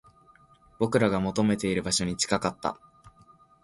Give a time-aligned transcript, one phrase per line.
[0.79, 2.79] 僕らが求めている場所に近かった